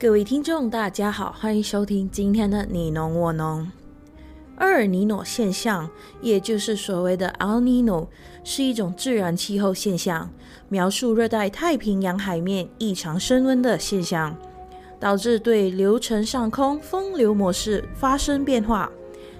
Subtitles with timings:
[0.00, 3.68] 各位听众，大家好，欢迎收听今天的你侬我侬。
[4.58, 5.90] 厄尔尼诺现象，
[6.22, 8.06] 也就是所谓的 El Niño，
[8.44, 10.30] 是一种自然气候现象，
[10.68, 14.36] 描述热带太平洋海面异常升温的现象，
[15.00, 18.88] 导致对流层上空风流模式发生变化，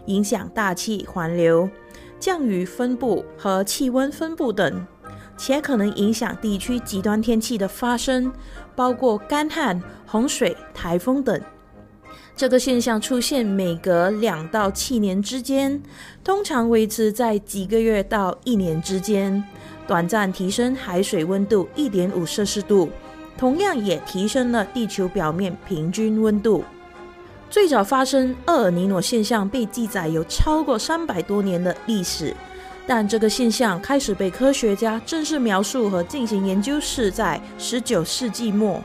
[0.06, 1.70] 影响大气环流、
[2.18, 4.84] 降雨分布和气温分布等。
[5.38, 8.30] 且可能影响地区极端天气的发生，
[8.76, 11.40] 包括干旱、洪水、台风等。
[12.36, 15.82] 这个现象出现每隔两到七年之间，
[16.22, 19.42] 通常维持在几个月到一年之间，
[19.86, 22.90] 短暂提升海水温度一点五摄氏度，
[23.36, 26.62] 同样也提升了地球表面平均温度。
[27.50, 32.36] 最早发生厄尔尼诺现象被记载有超过三百多年的历史。
[32.88, 38.82] 但这个现象开始被科学家正式描述和进行研究是在十九世纪末。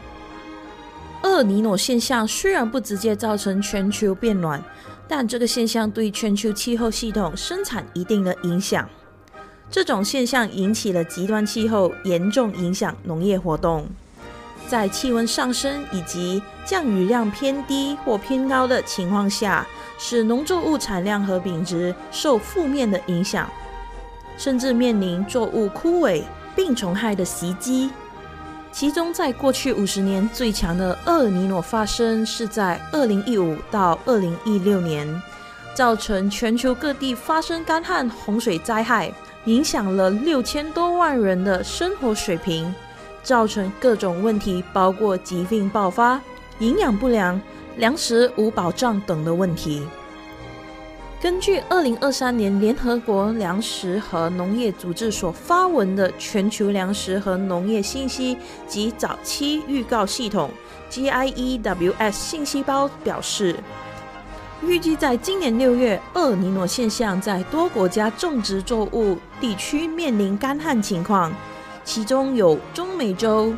[1.21, 4.61] 厄尼诺现象虽然不直接造成全球变暖，
[5.07, 8.87] 但这个现象对全球气候系统生产一定的影响。
[9.71, 13.87] 这种现象引起了极端气候，严重影响农业活动。
[14.67, 19.65] 在气温上升以及降雨量偏低或偏高的情况下，
[19.97, 23.49] 使农作物产量和品质受负面的影响。
[24.37, 26.23] 甚至面临作物枯萎、
[26.55, 27.89] 病虫害的袭击。
[28.71, 35.07] 其中，在过去五十年最强的厄尔尼诺发生是在二零一五到二零一六年，
[35.75, 39.13] 造成全球各地发生干旱、洪水灾害，
[39.45, 42.73] 影响了六千多万人的生活水平，
[43.21, 46.19] 造成各种问题，包括疾病爆发、
[46.57, 47.39] 营养不良、
[47.77, 49.85] 粮食无保障等的问题。
[51.23, 60.51] 根据二零二三年联合国粮食和农业组织所发文的全球粮食和农业信息及早期预告系统
[60.91, 63.55] （GIEWS） 信息包表示，
[64.61, 71.31] 预计在今年六月，厄尼诺现象在多国家种植作物地区面临干旱情况，
[71.85, 73.53] 其中有中美洲、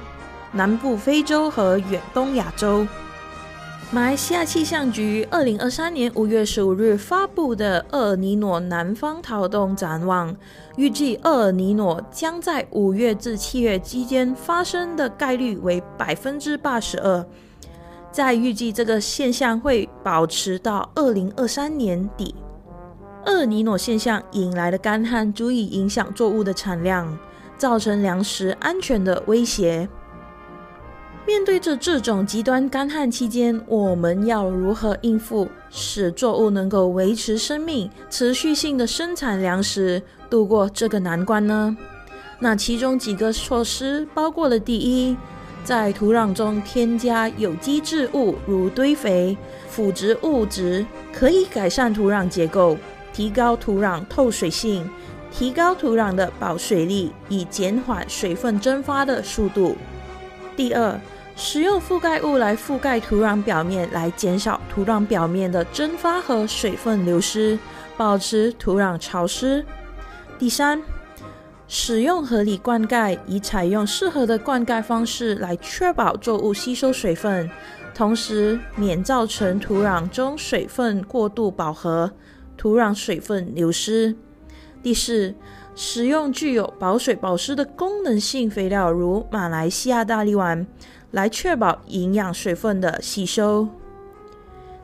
[0.51, 2.85] 南部非洲和远东亚洲。
[3.91, 10.35] 马来西亚气象局二零二三年五月十五日发布的厄尔尼诺南方套动展望，
[10.75, 17.25] 预计厄尔尼诺将在五月至七月期间发生的概率为百分之八十二。
[18.12, 22.35] 在预计这个现象会保持到二零二三年底。
[23.25, 27.18] 厄尔尼诺现象引来的干旱足以影响作物的产量，
[27.57, 29.88] 造成粮食安全的威胁。
[31.25, 41.75] 面对着这种极端干旱期间，我们要如何应付，使作物能够维持生命、持续性的生产粮食，度过这个难关呢？
[42.38, 45.18] 那其中几个措施包括了：第一，
[45.63, 49.36] 在土壤中添加有机质物，如堆肥、
[49.68, 52.78] 腐殖物质，可以改善土壤结构，
[53.12, 54.88] 提高土壤透水性，
[55.31, 59.75] 提高土壤的保水力，以减缓水分蒸发的速度。
[60.56, 60.97] 第二，
[61.38, 67.59] 使用覆盖物来覆盖土壤表面，来减少土壤表面的蒸发和水分流失，
[67.97, 69.66] 保持土壤潮湿。
[70.40, 70.81] 第三，
[71.68, 77.50] 使用合理灌溉，以采用适合的灌溉方式来确保作物吸收水分，
[77.94, 82.12] 同时免造成土壤中水分过度饱和，
[82.56, 84.16] 土壤水分流失。
[84.81, 85.35] 第四，
[85.75, 90.66] 使用具有保水保湿的功能性肥料，如马来西亚大力丸。
[91.15, 93.69] 来确保营养水分的吸收，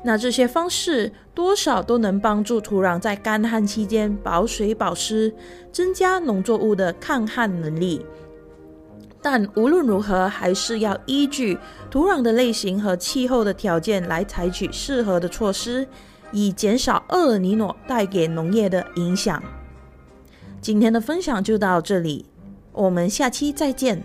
[0.02, 5.34] 那这些方式多少都能帮助土壤在干旱期间保水保湿，
[5.74, 8.06] 增加农作物的抗旱能力。
[9.22, 11.58] 但无论如何，还是要依据
[11.90, 15.86] 土壤的类型和气候的条件来采取适合的措施，
[16.32, 19.44] 以减少厄尔尼诺带给农业的影响。
[20.62, 22.26] 今天的分享就到这里，
[22.72, 24.02] 我们下期再见。